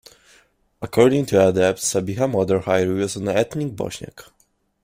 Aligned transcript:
According 0.81 1.27
to 1.27 1.35
Adatepe, 1.35 1.77
Sabiha's 1.77 2.33
mother 2.33 2.61
Hayriye 2.61 2.97
was 3.01 3.17
an 3.17 3.27
ethnic 3.27 3.73
Bosniak. 3.75 4.31